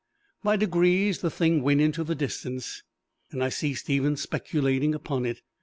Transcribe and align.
By 0.41 0.55
degrees 0.55 1.19
the 1.19 1.29
thing 1.29 1.61
went 1.61 1.79
into 1.79 2.03
the 2.03 2.15
distance, 2.15 2.81
and 3.29 3.43
I 3.43 3.49
ceased 3.49 3.87
even 3.87 4.15
speculating 4.17 4.95
upon 4.95 5.27
it. 5.27 5.43